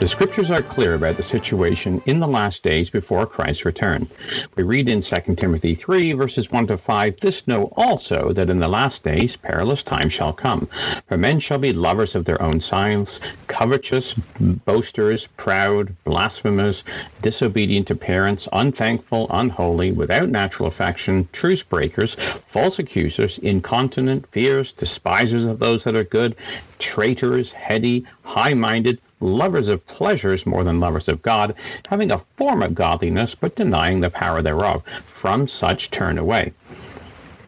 [0.00, 4.08] The scriptures are clear about the situation in the last days before Christ's return.
[4.56, 8.60] We read in 2 Timothy 3, verses 1 to 5 This know also that in
[8.60, 10.70] the last days perilous times shall come.
[11.06, 16.82] For men shall be lovers of their own selves, covetous, boasters, proud, blasphemous,
[17.20, 25.44] disobedient to parents, unthankful, unholy, without natural affection, truce breakers, false accusers, incontinent, fierce, despisers
[25.44, 26.36] of those that are good,
[26.78, 31.54] traitors, heady, high minded lovers of pleasures more than lovers of God,
[31.88, 34.82] having a form of godliness, but denying the power thereof.
[35.06, 36.52] From such turn away.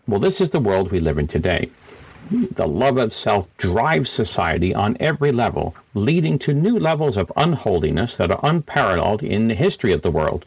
[0.06, 1.70] Well, this is the world we live in today
[2.54, 8.16] the love of self drives society on every level, leading to new levels of unholiness
[8.16, 10.46] that are unparalleled in the history of the world.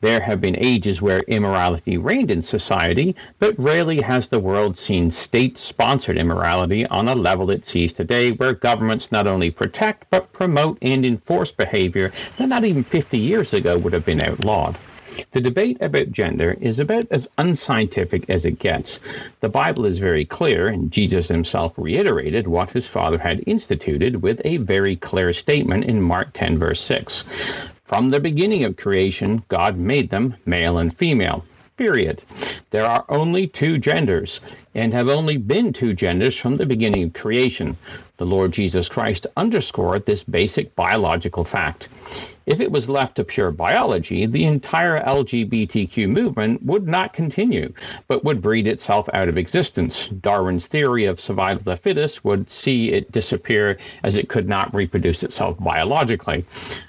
[0.00, 5.10] There have been ages where immorality reigned in society, but rarely has the world seen
[5.10, 10.32] state sponsored immorality on a level it sees today, where governments not only protect but
[10.32, 14.78] promote and enforce behavior that not even 50 years ago would have been outlawed.
[15.32, 19.00] The debate about gender is about as unscientific as it gets.
[19.40, 24.40] The Bible is very clear, and Jesus himself reiterated what his Father had instituted with
[24.44, 27.24] a very clear statement in Mark 10, verse 6.
[27.84, 31.44] From the beginning of creation, God made them male and female.
[31.76, 32.22] Period.
[32.70, 34.40] There are only two genders,
[34.74, 37.76] and have only been two genders from the beginning of creation.
[38.18, 41.88] The Lord Jesus Christ underscored this basic biological fact.
[42.48, 47.74] If it was left to pure biology, the entire LGBTQ movement would not continue,
[48.06, 50.08] but would breed itself out of existence.
[50.08, 54.74] Darwin's theory of survival of the fittest would see it disappear as it could not
[54.74, 56.46] reproduce itself biologically.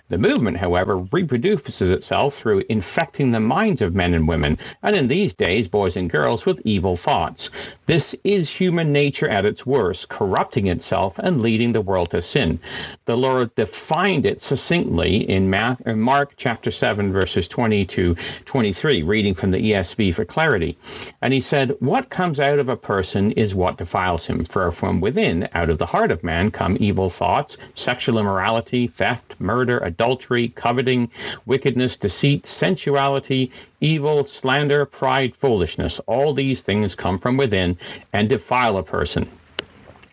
[0.09, 5.07] The movement, however, reproduces itself through infecting the minds of men and women, and in
[5.07, 7.51] these days, boys and girls, with evil thoughts.
[7.85, 12.59] This is human nature at its worst, corrupting itself and leading the world to sin.
[13.05, 19.35] The Lord defined it succinctly in uh, Mark chapter 7, verses 20 to 23, reading
[19.35, 20.75] from the ESV for clarity.
[21.21, 25.01] And he said, What comes out of a person is what defiles him, for from
[25.01, 29.98] within, out of the heart of man, come evil thoughts, sexual immorality, theft, murder, adultery,
[30.55, 31.11] coveting,
[31.45, 33.51] wickedness, deceit, sensuality,
[33.81, 35.99] evil, slander, pride, foolishness.
[36.07, 37.77] All these things come from within
[38.13, 39.27] and defile a person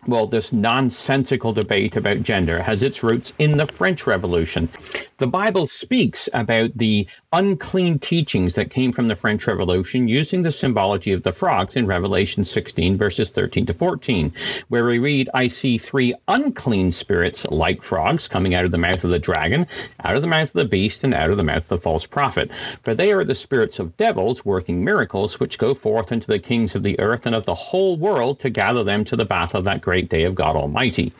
[0.07, 4.69] well, this nonsensical debate about gender has its roots in the French Revolution.
[5.17, 10.51] The Bible speaks about the unclean teachings that came from the French Revolution using the
[10.51, 14.33] symbology of the frogs in Revelation 16, verses 13 to 14,
[14.69, 19.03] where we read, I see three unclean spirits like frogs coming out of the mouth
[19.03, 19.67] of the dragon,
[20.03, 22.07] out of the mouth of the beast, and out of the mouth of the false
[22.07, 22.49] prophet.
[22.81, 26.73] For they are the spirits of devils working miracles, which go forth unto the kings
[26.73, 29.65] of the earth and of the whole world to gather them to the battle of
[29.65, 31.13] that great day of God Almighty.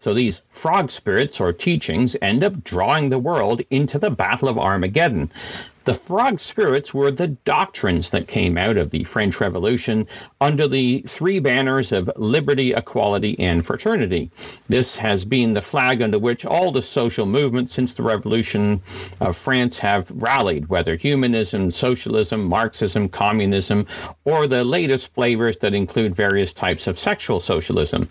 [0.00, 4.58] So these frog spirits or teachings end up drawing the world into the battle of
[4.58, 5.30] Armageddon.
[5.84, 10.06] The frog spirits were the doctrines that came out of the French Revolution
[10.40, 14.30] under the three banners of liberty, equality, and fraternity.
[14.68, 18.80] This has been the flag under which all the social movements since the Revolution
[19.20, 23.86] of France have rallied, whether humanism, socialism, Marxism, communism,
[24.24, 28.08] or the latest flavors that include various types of sexual socialism.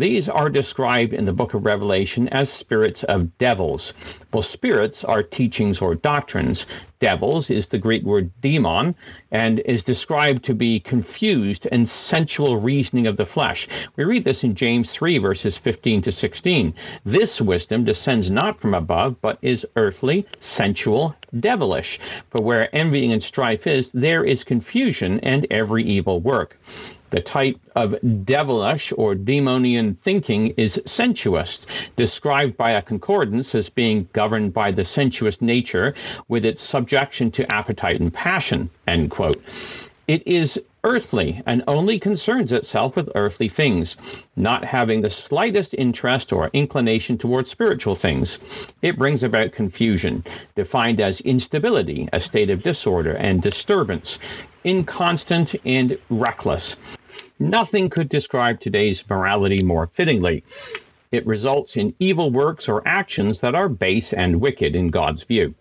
[0.00, 3.92] These are described in the book of Revelation as spirits of devils.
[4.32, 6.64] Well, spirits are teachings or doctrines.
[7.00, 8.94] Devils is the Greek word demon
[9.30, 13.68] and is described to be confused and sensual reasoning of the flesh.
[13.94, 16.72] We read this in James 3, verses 15 to 16.
[17.04, 22.00] This wisdom descends not from above, but is earthly, sensual, devilish.
[22.30, 26.56] For where envying and strife is, there is confusion and every evil work.
[27.10, 31.66] The type of devilish or demonian thinking is sensuous,
[31.96, 35.94] described by a concordance as being governed by the sensuous nature
[36.28, 38.70] with its subjection to appetite and passion.
[38.86, 39.42] End quote.
[40.06, 43.96] It is earthly and only concerns itself with earthly things,
[44.34, 48.38] not having the slightest interest or inclination towards spiritual things.
[48.82, 50.24] It brings about confusion,
[50.56, 54.18] defined as instability, a state of disorder and disturbance,
[54.64, 56.76] inconstant and reckless.
[57.38, 60.44] Nothing could describe today's morality more fittingly.
[61.10, 65.54] It results in evil works or actions that are base and wicked in God's view.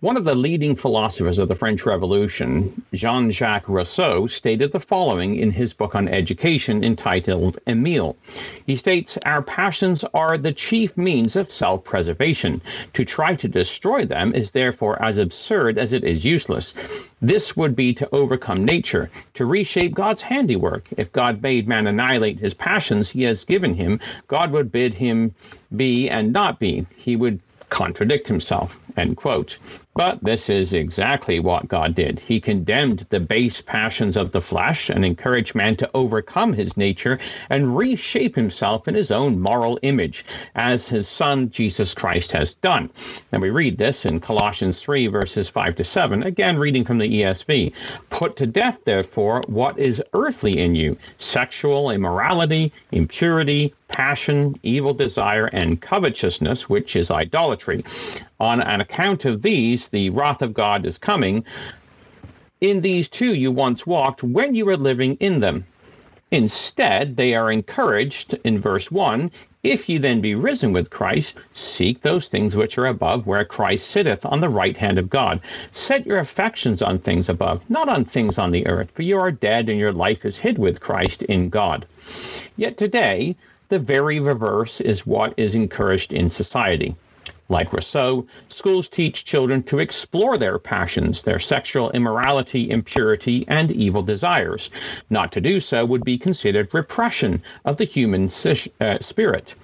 [0.00, 5.34] One of the leading philosophers of the French Revolution, Jean Jacques Rousseau, stated the following
[5.34, 8.16] in his book on education entitled Emile.
[8.64, 12.60] He states, Our passions are the chief means of self preservation.
[12.92, 16.74] To try to destroy them is therefore as absurd as it is useless.
[17.20, 20.86] This would be to overcome nature, to reshape God's handiwork.
[20.96, 23.98] If God bade man annihilate his passions he has given him,
[24.28, 25.34] God would bid him
[25.74, 26.86] be and not be.
[26.96, 28.78] He would contradict himself.
[28.96, 29.58] End quote.
[29.98, 32.20] But this is exactly what God did.
[32.20, 37.18] He condemned the base passions of the flesh and encouraged man to overcome his nature
[37.50, 40.24] and reshape himself in his own moral image,
[40.54, 42.90] as his Son Jesus Christ has done.
[43.32, 47.22] And we read this in Colossians 3, verses 5 to 7, again reading from the
[47.22, 47.72] ESV.
[48.08, 55.46] Put to death, therefore, what is earthly in you sexual immorality, impurity, passion, evil desire,
[55.46, 57.82] and covetousness, which is idolatry.
[58.40, 61.44] On an account of these, the wrath of God is coming.
[62.60, 65.64] In these too you once walked when you were living in them.
[66.30, 69.32] Instead, they are encouraged in verse 1
[69.64, 73.88] If ye then be risen with Christ, seek those things which are above, where Christ
[73.88, 75.40] sitteth on the right hand of God.
[75.72, 79.32] Set your affections on things above, not on things on the earth, for you are
[79.32, 81.86] dead, and your life is hid with Christ in God.
[82.56, 83.34] Yet today,
[83.68, 86.94] the very reverse is what is encouraged in society.
[87.50, 94.02] Like Rousseau, schools teach children to explore their passions, their sexual immorality, impurity, and evil
[94.02, 94.70] desires.
[95.08, 99.54] Not to do so would be considered repression of the human uh, spirit.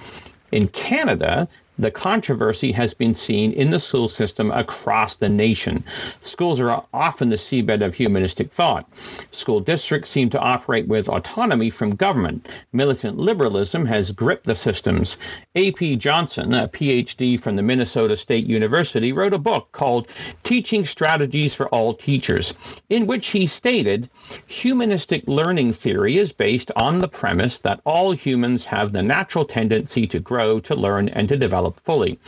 [0.50, 1.46] In Canada,
[1.78, 5.82] the controversy has been seen in the school system across the nation.
[6.22, 8.88] Schools are often the seabed of humanistic thought.
[9.32, 12.48] School districts seem to operate with autonomy from government.
[12.72, 15.18] Militant liberalism has gripped the systems.
[15.56, 15.96] A.P.
[15.96, 20.06] Johnson, a PhD from the Minnesota State University, wrote a book called
[20.44, 22.54] Teaching Strategies for All Teachers,
[22.88, 24.08] in which he stated
[24.46, 30.06] humanistic learning theory is based on the premise that all humans have the natural tendency
[30.06, 32.18] to grow, to learn, and to develop fully.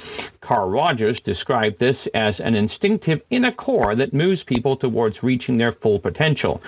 [0.41, 5.73] Carl Rogers described this as an instinctive inner core that moves people towards reaching their
[5.73, 6.63] full potential.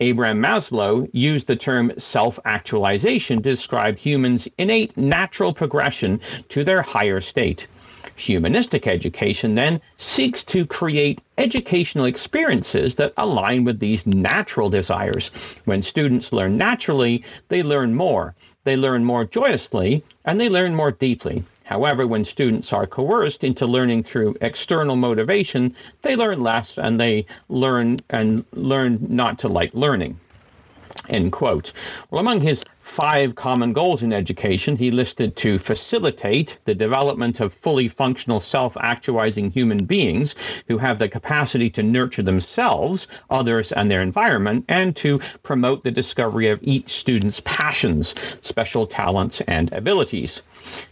[0.00, 6.82] Abraham Maslow used the term self actualization to describe humans' innate natural progression to their
[6.82, 7.66] higher state.
[8.16, 15.30] Humanistic education then seeks to create educational experiences that align with these natural desires.
[15.64, 18.34] When students learn naturally, they learn more.
[18.64, 21.44] They learn more joyously, and they learn more deeply.
[21.64, 27.26] However, when students are coerced into learning through external motivation, they learn less and they
[27.48, 30.20] learn and learn not to like learning.
[31.08, 31.72] End quote.
[32.10, 37.54] Well, among his five common goals in education, he listed to facilitate the development of
[37.54, 40.34] fully functional self actualizing human beings
[40.68, 45.90] who have the capacity to nurture themselves, others, and their environment, and to promote the
[45.90, 50.42] discovery of each student's passions, special talents, and abilities.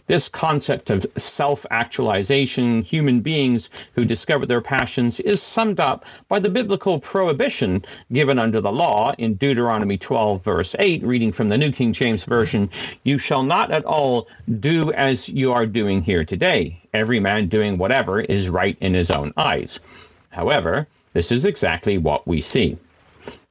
[0.05, 6.39] This concept of self actualization, human beings who discover their passions, is summed up by
[6.39, 11.57] the biblical prohibition given under the law in Deuteronomy 12, verse 8, reading from the
[11.57, 12.69] New King James Version
[13.03, 14.27] You shall not at all
[14.59, 16.79] do as you are doing here today.
[16.93, 19.79] Every man doing whatever is right in his own eyes.
[20.29, 22.77] However, this is exactly what we see.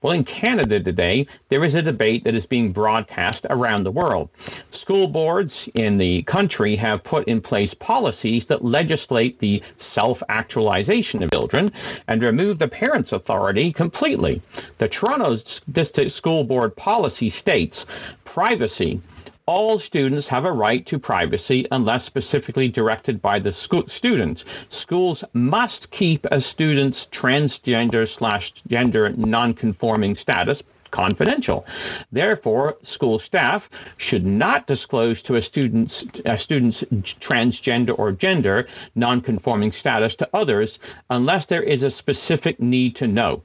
[0.03, 4.31] Well, in Canada today, there is a debate that is being broadcast around the world.
[4.73, 11.23] School boards in the country have put in place policies that legislate the self actualization
[11.23, 11.71] of children
[12.09, 14.43] and remove the parents' authority completely.
[14.79, 15.37] The Toronto
[15.71, 17.87] District School Board policy states
[18.25, 19.01] privacy
[19.47, 24.45] all students have a right to privacy unless specifically directed by the school student.
[24.69, 31.67] Schools must keep a student's transgender slash gender nonconforming status confidential.
[32.13, 39.73] Therefore, school staff should not disclose to a student's, a student's transgender or gender nonconforming
[39.73, 40.79] status to others
[41.11, 43.43] unless there is a specific need to know.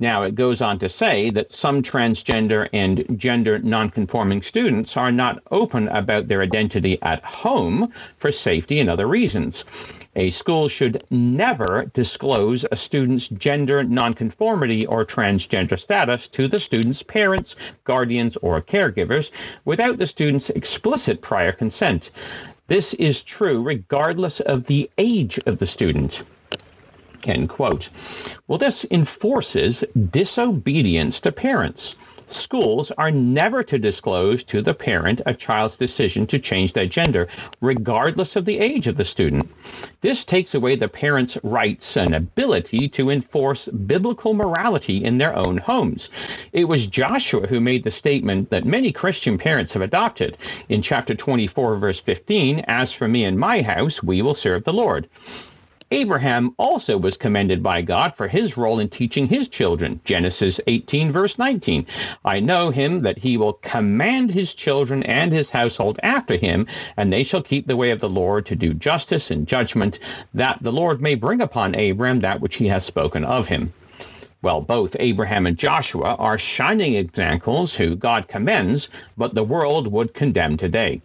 [0.00, 5.42] Now, it goes on to say that some transgender and gender nonconforming students are not
[5.50, 9.64] open about their identity at home for safety and other reasons.
[10.14, 17.02] A school should never disclose a student's gender nonconformity or transgender status to the student's
[17.02, 19.32] parents, guardians, or caregivers
[19.64, 22.12] without the student's explicit prior consent.
[22.68, 26.22] This is true regardless of the age of the student.
[27.28, 27.90] End quote.
[28.46, 31.96] Well, this enforces disobedience to parents.
[32.30, 37.26] Schools are never to disclose to the parent a child's decision to change their gender,
[37.62, 39.50] regardless of the age of the student.
[40.02, 45.56] This takes away the parent's rights and ability to enforce biblical morality in their own
[45.56, 46.10] homes.
[46.52, 50.36] It was Joshua who made the statement that many Christian parents have adopted
[50.68, 54.72] in chapter 24, verse 15 As for me and my house, we will serve the
[54.74, 55.08] Lord.
[55.90, 60.00] Abraham also was commended by God for his role in teaching his children.
[60.04, 61.86] Genesis 18, verse 19.
[62.24, 66.66] I know him that he will command his children and his household after him,
[66.96, 69.98] and they shall keep the way of the Lord to do justice and judgment,
[70.34, 73.72] that the Lord may bring upon Abraham that which he has spoken of him.
[74.42, 80.12] Well, both Abraham and Joshua are shining examples who God commends, but the world would
[80.12, 81.00] condemn today.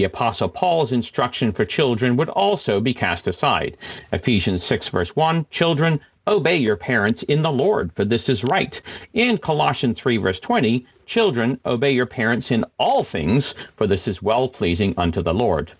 [0.00, 3.76] The Apostle Paul's instruction for children would also be cast aside.
[4.10, 8.80] Ephesians 6, verse 1 Children, obey your parents in the Lord, for this is right.
[9.14, 14.22] And Colossians 3, verse 20 Children, obey your parents in all things, for this is
[14.22, 15.70] well pleasing unto the Lord.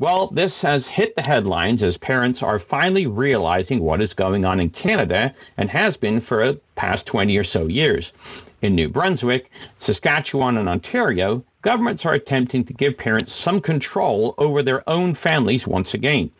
[0.00, 4.58] Well, this has hit the headlines as parents are finally realizing what is going on
[4.58, 8.12] in Canada and has been for past 20 or so years.
[8.62, 14.62] In New Brunswick, Saskatchewan, and Ontario, governments are attempting to give parents some control over
[14.62, 16.30] their own families once again.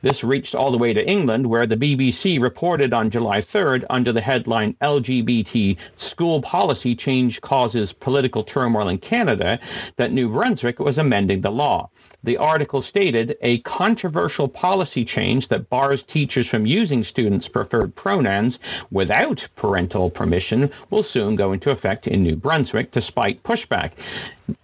[0.00, 4.12] This reached all the way to England, where the BBC reported on July 3rd under
[4.12, 9.58] the headline LGBT School Policy Change Causes Political Turmoil in Canada
[9.96, 11.90] that New Brunswick was amending the law.
[12.24, 18.58] The article stated a controversial policy change that bars teachers from using students' preferred pronouns
[18.90, 23.92] without parental permission will soon go into effect in New Brunswick despite pushback.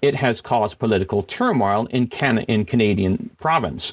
[0.03, 3.93] It has caused political turmoil in, Can- in Canadian province.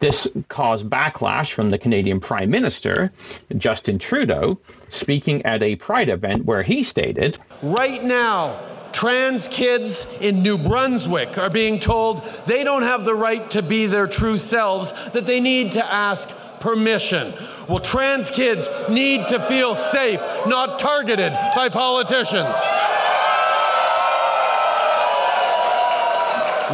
[0.00, 3.12] This caused backlash from the Canadian Prime Minister,
[3.56, 8.60] Justin Trudeau, speaking at a Pride event where he stated Right now,
[9.00, 13.86] trans kids in New Brunswick are being told they don't have the right to be
[13.86, 16.28] their true selves, that they need to ask
[16.60, 17.32] permission.
[17.66, 22.54] Well, trans kids need to feel safe, not targeted by politicians.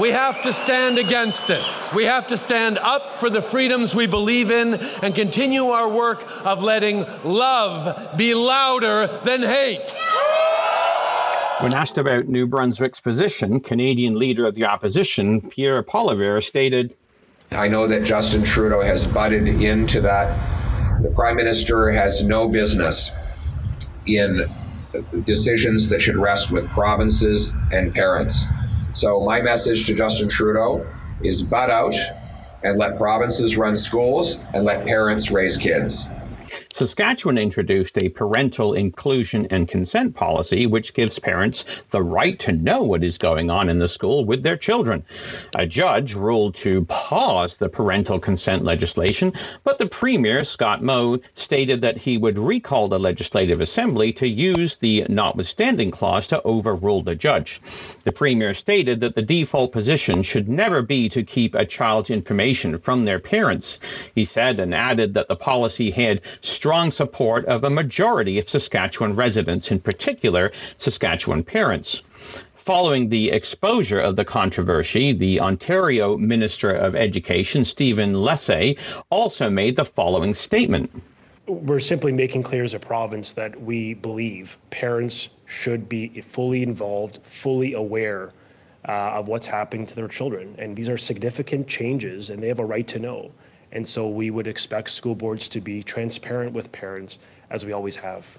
[0.01, 1.95] We have to stand against this.
[1.95, 6.27] We have to stand up for the freedoms we believe in and continue our work
[6.45, 9.95] of letting love be louder than hate.
[11.61, 16.95] When asked about New Brunswick's position, Canadian leader of the opposition, Pierre Poilievre, stated
[17.53, 20.37] I know that Justin Trudeau has butted into that.
[21.03, 23.11] The Prime Minister has no business
[24.05, 24.45] in
[25.25, 28.47] decisions that should rest with provinces and parents.
[28.93, 30.87] So, my message to Justin Trudeau
[31.23, 31.95] is butt out
[32.63, 36.07] and let provinces run schools and let parents raise kids.
[36.77, 42.83] Saskatchewan introduced a parental inclusion and consent policy, which gives parents the right to know
[42.83, 45.03] what is going on in the school with their children.
[45.55, 49.33] A judge ruled to pause the parental consent legislation,
[49.65, 54.77] but the Premier, Scott Moe, stated that he would recall the Legislative Assembly to use
[54.77, 57.59] the notwithstanding clause to overrule the judge.
[58.05, 62.77] The Premier stated that the default position should never be to keep a child's information
[62.77, 63.81] from their parents.
[64.15, 66.21] He said and added that the policy had
[66.67, 72.03] strong support of a majority of Saskatchewan residents, in particular Saskatchewan parents.
[72.57, 78.77] Following the exposure of the controversy, the Ontario Minister of Education, Stephen Lecce,
[79.11, 80.91] also made the following statement.
[81.47, 87.21] We're simply making clear as a province that we believe parents should be fully involved,
[87.23, 88.33] fully aware
[88.89, 90.57] uh, of what's happening to their children.
[90.59, 93.31] And these are significant changes, and they have a right to know.
[93.73, 97.19] And so we would expect school boards to be transparent with parents,
[97.51, 98.39] as we always have.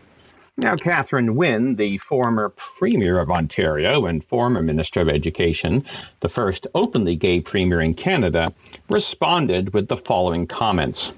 [0.59, 5.85] Now, Catherine Wynne, the former Premier of Ontario and former Minister of Education,
[6.21, 8.51] the first openly gay Premier in Canada,
[8.89, 11.11] responded with the following comments.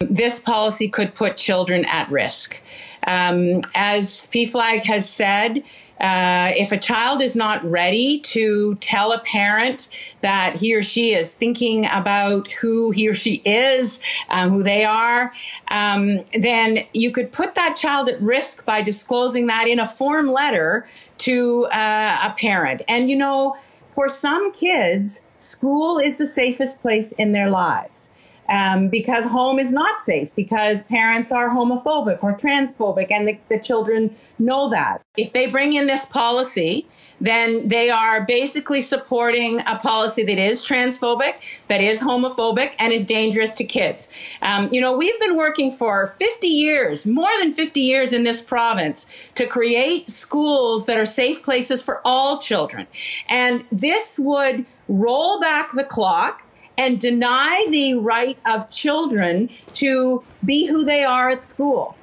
[0.00, 2.60] This policy could put children at risk.
[3.06, 5.64] Um, as PFLAG has said,
[6.00, 9.88] uh, if a child is not ready to tell a parent
[10.20, 14.84] that he or she is thinking about who he or she is, um, who they
[14.84, 15.32] are,
[15.68, 20.30] um, then you could put that child at risk by disclosing that in a form
[20.32, 20.88] letter
[21.18, 22.82] to uh, a parent.
[22.88, 23.56] And you know,
[23.94, 28.07] for some kids, school is the safest place in their lives
[28.48, 33.58] um, because home is not safe, because parents are homophobic or transphobic, and the, the
[33.58, 35.02] children know that.
[35.16, 36.86] If they bring in this policy
[37.20, 41.34] then they are basically supporting a policy that is transphobic,
[41.68, 44.10] that is homophobic, and is dangerous to kids.
[44.42, 48.42] Um, you know, we've been working for 50 years, more than 50 years in this
[48.42, 52.86] province, to create schools that are safe places for all children.
[53.28, 56.42] And this would roll back the clock
[56.78, 61.96] and deny the right of children to be who they are at school.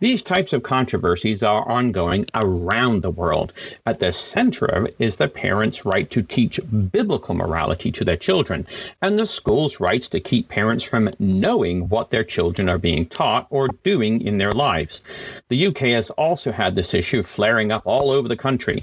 [0.00, 3.52] These types of controversies are ongoing around the world.
[3.86, 6.60] At the center of it is the parents' right to teach
[6.92, 8.66] biblical morality to their children,
[9.02, 13.46] and the school's rights to keep parents from knowing what their children are being taught
[13.50, 15.00] or doing in their lives.
[15.48, 18.82] The UK has also had this issue flaring up all over the country.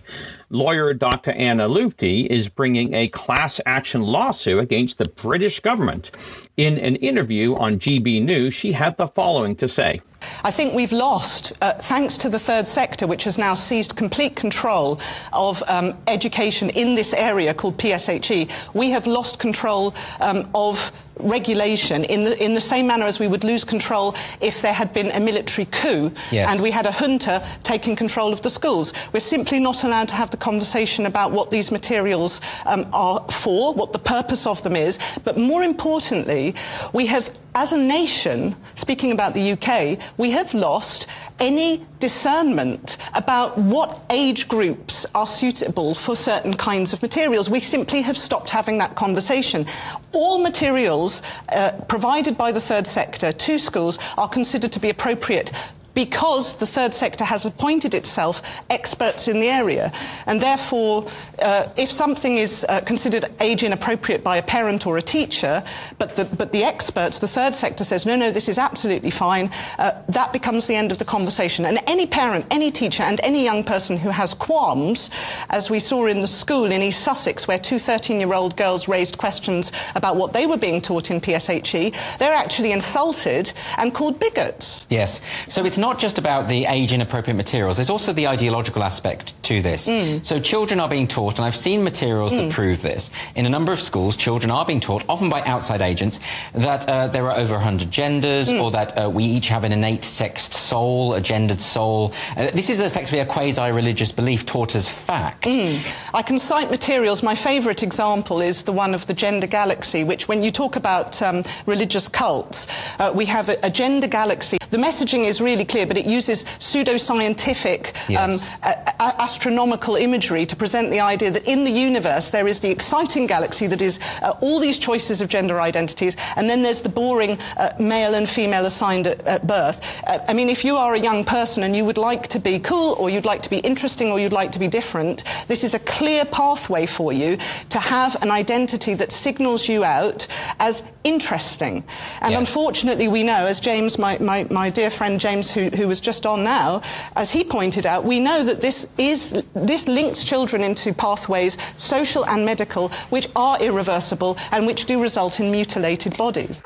[0.49, 1.31] Lawyer Dr.
[1.31, 6.11] Anna Loutfi is bringing a class action lawsuit against the British government.
[6.57, 10.01] In an interview on GB News, she had the following to say.
[10.43, 14.35] I think we've lost, uh, thanks to the third sector, which has now seized complete
[14.35, 14.99] control
[15.33, 22.03] of um, education in this area called PSHE, we have lost control um, of regulation
[22.03, 25.11] in the, in the same manner as we would lose control if there had been
[25.11, 26.51] a military coup yes.
[26.51, 28.93] and we had a junta taking control of the schools.
[29.13, 33.73] We're simply not allowed to have the conversation about what these materials um, are for,
[33.73, 36.55] what the purpose of them is, but more importantly,
[36.93, 41.07] we have as a nation, speaking about the UK, we have lost
[41.39, 47.49] any discernment about what age groups are suitable for certain kinds of materials.
[47.49, 49.65] We simply have stopped having that conversation.
[50.13, 51.21] All materials
[51.55, 55.51] uh, provided by the third sector to schools are considered to be appropriate
[55.95, 59.91] because the third sector has appointed itself experts in the area.
[60.27, 61.07] And therefore,
[61.41, 65.63] uh, if something is uh, considered age inappropriate by a parent or a teacher,
[65.97, 69.49] but the, but the experts, the third sector says, no, no, this is absolutely fine,
[69.79, 71.65] uh, that becomes the end of the conversation.
[71.65, 75.09] And any parent, any teacher, and any young person who has qualms,
[75.49, 78.87] as we saw in the school in East Sussex, where two 13 year old girls
[78.89, 84.19] raised questions about what they were being taught in PSHE, they're actually insulted and called
[84.19, 84.85] bigots.
[84.89, 85.21] Yes.
[85.47, 89.25] So it's not not just about the age inappropriate materials, there's also the ideological aspect
[89.43, 89.87] to this.
[89.87, 90.25] Mm.
[90.25, 92.37] So children are being taught, and I've seen materials mm.
[92.39, 93.11] that prove this.
[93.35, 96.19] In a number of schools, children are being taught, often by outside agents,
[96.55, 98.59] that uh, there are over 100 genders, mm.
[98.63, 102.11] or that uh, we each have an innate sexed soul, a gendered soul.
[102.35, 105.43] Uh, this is effectively a quasi-religious belief taught as fact.
[105.43, 106.09] Mm.
[106.15, 107.21] I can cite materials.
[107.21, 111.21] My favourite example is the one of the gender galaxy, which when you talk about
[111.21, 112.65] um, religious cults,
[112.99, 114.57] uh, we have a, a gender galaxy.
[114.71, 118.55] The messaging is really clear clear, but it uses pseudoscientific, yes.
[118.63, 123.27] um, astronomical imagery to present the idea that in the universe there is the exciting
[123.27, 127.37] galaxy that is uh, all these choices of gender identities, and then there's the boring
[127.57, 130.01] uh, male and female assigned at, at birth.
[130.07, 132.57] Uh, I mean, if you are a young person and you would like to be
[132.57, 135.73] cool, or you'd like to be interesting, or you'd like to be different, this is
[135.73, 137.35] a clear pathway for you
[137.67, 140.25] to have an identity that signals you out
[140.61, 141.83] as interesting.
[142.21, 142.39] And yes.
[142.39, 146.25] unfortunately, we know, as James, my, my, my dear friend James, who who, was just
[146.25, 146.81] on now,
[147.15, 152.25] as he pointed out, we know that this, is, this links children into pathways, social
[152.25, 156.61] and medical, which are irreversible and which do result in mutilated bodies.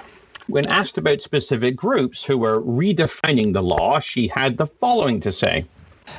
[0.47, 5.31] When asked about specific groups who were redefining the law, she had the following to
[5.31, 5.65] say.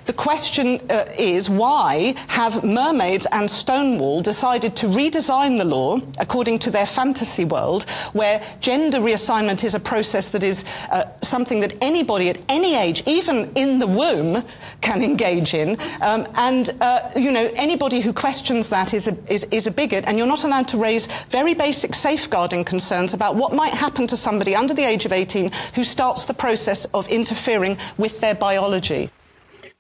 [0.05, 6.59] The question uh, is why have Mermaids and Stonewall decided to redesign the law according
[6.61, 11.75] to their fantasy world, where gender reassignment is a process that is uh, something that
[11.83, 14.43] anybody at any age, even in the womb,
[14.81, 19.45] can engage in, um, and uh, you know anybody who questions that is a, is,
[19.45, 23.53] is a bigot, and you're not allowed to raise very basic safeguarding concerns about what
[23.53, 27.77] might happen to somebody under the age of 18 who starts the process of interfering
[27.99, 29.11] with their biology.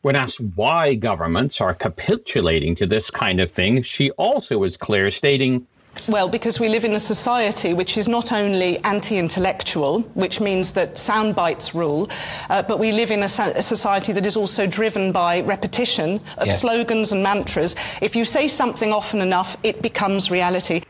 [0.03, 5.11] When asked why governments are capitulating to this kind of thing, she also was clear,
[5.11, 5.67] stating,
[6.09, 10.73] well, because we live in a society which is not only anti intellectual, which means
[10.73, 12.09] that sound bites rule,
[12.49, 16.47] uh, but we live in a, a, society that is also driven by repetition of
[16.47, 16.61] yes.
[16.61, 17.75] slogans and mantras.
[18.01, 20.81] If you say something often enough, it becomes reality.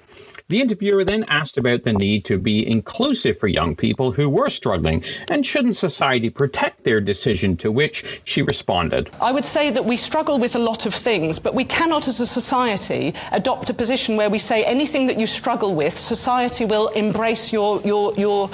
[0.51, 4.51] The interviewer then asked about the need to be inclusive for young people who were
[4.51, 9.11] struggling and shouldn't society protect their decision, to which she responded.
[9.21, 12.21] I would say that we struggle with a lot of things, but we cannot as
[12.21, 16.89] a society adopt a position where we say anything that you struggle with, society will
[16.89, 18.51] embrace your, your, your,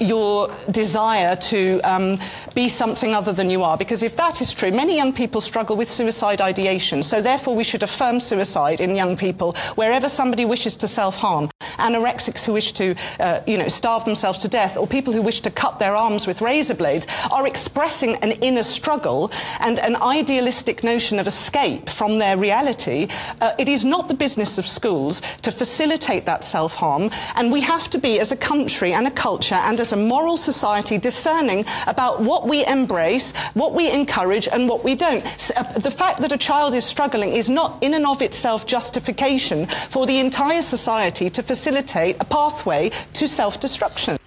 [0.00, 2.18] your desire to um,
[2.54, 3.76] be something other than you are.
[3.76, 7.02] Because if that is true, many young people struggle with suicide ideation.
[7.02, 11.57] So therefore we should affirm suicide in young people wherever somebody wishes to self-harm harm.
[11.76, 15.40] Anorexics who wish to, uh, you know, starve themselves to death, or people who wish
[15.40, 20.82] to cut their arms with razor blades, are expressing an inner struggle and an idealistic
[20.84, 23.08] notion of escape from their reality.
[23.40, 27.60] Uh, it is not the business of schools to facilitate that self harm, and we
[27.60, 31.64] have to be, as a country and a culture and as a moral society, discerning
[31.86, 35.24] about what we embrace, what we encourage, and what we don't.
[35.56, 39.66] Uh, the fact that a child is struggling is not, in and of itself, justification
[39.66, 44.18] for the entire society to facilitate a pathway to self destruction.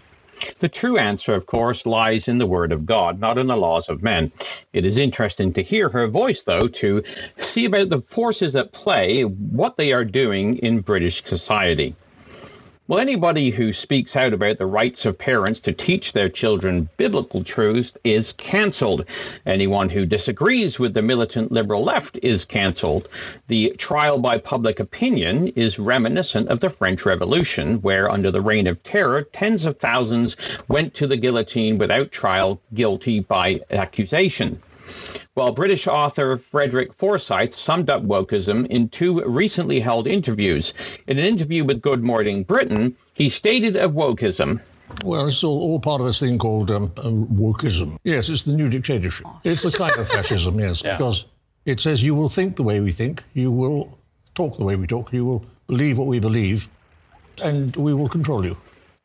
[0.59, 3.89] The true answer, of course, lies in the Word of God, not in the laws
[3.89, 4.31] of men.
[4.73, 7.03] It is interesting to hear her voice, though, to
[7.39, 11.95] see about the forces at play, what they are doing in British society.
[12.91, 17.41] Well, anybody who speaks out about the rights of parents to teach their children biblical
[17.41, 19.05] truths is canceled.
[19.45, 23.07] Anyone who disagrees with the militant liberal left is canceled.
[23.47, 28.67] The trial by public opinion is reminiscent of the French Revolution, where under the reign
[28.67, 30.35] of terror, tens of thousands
[30.67, 34.61] went to the guillotine without trial, guilty by accusation.
[35.35, 40.73] Well, British author Frederick Forsyth summed up wokeism in two recently held interviews.
[41.07, 44.59] In an interview with Good Morning Britain, he stated of wokeism.
[45.05, 47.97] Well, it's all, all part of this thing called um, um, wokeism.
[48.03, 49.25] Yes, it's the new dictatorship.
[49.43, 50.97] It's the kind of fascism, yes, yeah.
[50.97, 51.27] because
[51.65, 53.97] it says you will think the way we think, you will
[54.35, 56.69] talk the way we talk, you will believe what we believe,
[57.43, 58.57] and we will control you.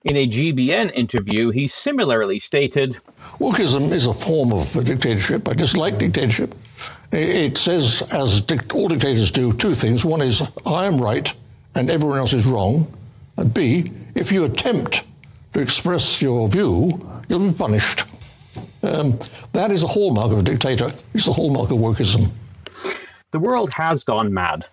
[0.07, 2.97] In a GBN interview, he similarly stated
[3.41, 5.49] Wokeism is a form of dictatorship.
[5.49, 6.55] I dislike dictatorship.
[7.11, 8.41] It says, as
[8.73, 10.05] all dictators do, two things.
[10.05, 11.35] One is, I am right
[11.75, 12.87] and everyone else is wrong.
[13.37, 15.03] And B, if you attempt
[15.55, 18.05] to express your view, you'll be punished.
[18.85, 19.19] Um,
[19.55, 20.93] that is a hallmark of a dictator.
[21.15, 22.31] It's the hallmark of wokeism.
[23.33, 24.67] The world has gone mad.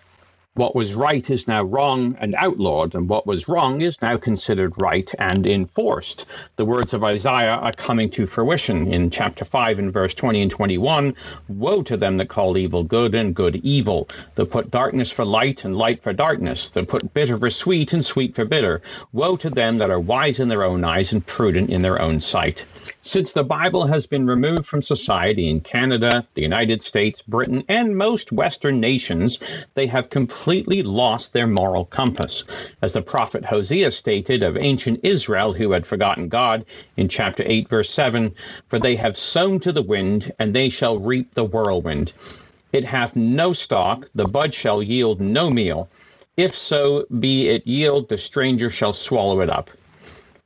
[0.56, 4.80] What was right is now wrong and outlawed, and what was wrong is now considered
[4.80, 6.26] right and enforced.
[6.54, 10.50] The words of Isaiah are coming to fruition in chapter 5 and verse 20 and
[10.52, 11.16] 21.
[11.48, 15.64] Woe to them that call evil good and good evil, that put darkness for light
[15.64, 18.80] and light for darkness, that put bitter for sweet and sweet for bitter.
[19.12, 22.20] Woe to them that are wise in their own eyes and prudent in their own
[22.20, 22.64] sight.
[23.02, 27.96] Since the Bible has been removed from society in Canada, the United States, Britain, and
[27.96, 29.40] most Western nations,
[29.74, 32.44] they have completely lost their moral compass.
[32.82, 36.64] As the prophet Hosea stated of ancient Israel who had forgotten God
[36.96, 38.34] in chapter 8, verse 7
[38.68, 42.12] For they have sown to the wind, and they shall reap the whirlwind.
[42.72, 45.88] It hath no stalk, the bud shall yield no meal.
[46.36, 49.70] If so be it yield, the stranger shall swallow it up.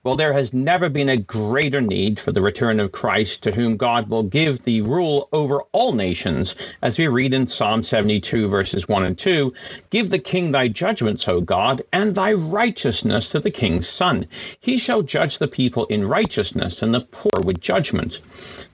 [0.08, 3.76] Well, there has never been a greater need for the return of Christ, to whom
[3.76, 8.88] God will give the rule over all nations, as we read in Psalm 72, verses
[8.88, 9.52] 1 and 2
[9.90, 14.24] Give the king thy judgments, O God, and thy righteousness to the king's son.
[14.58, 18.20] He shall judge the people in righteousness, and the poor with judgment.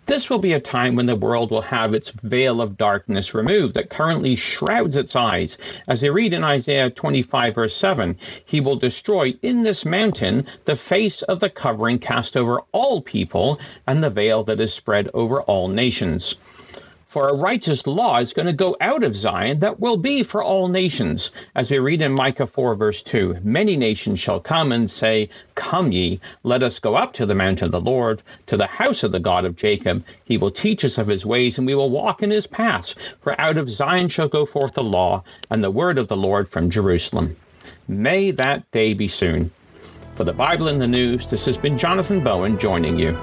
[0.07, 3.73] This will be a time when the world will have its veil of darkness removed
[3.73, 5.57] that currently shrouds its eyes.
[5.89, 10.77] As we read in Isaiah 25, verse 7, He will destroy in this mountain the
[10.77, 15.41] face of the covering cast over all people and the veil that is spread over
[15.41, 16.35] all nations.
[17.15, 20.43] For a righteous law is going to go out of Zion that will be for
[20.43, 21.31] all nations.
[21.55, 25.93] As we read in Micah 4, verse 2 Many nations shall come and say, Come
[25.93, 29.13] ye, let us go up to the mount of the Lord, to the house of
[29.13, 30.05] the God of Jacob.
[30.25, 32.97] He will teach us of his ways, and we will walk in his paths.
[33.21, 36.49] For out of Zion shall go forth the law, and the word of the Lord
[36.49, 37.37] from Jerusalem.
[37.87, 39.53] May that day be soon.
[40.17, 43.17] For the Bible in the News, this has been Jonathan Bowen joining you.